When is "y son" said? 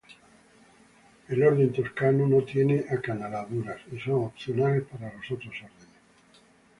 3.91-4.23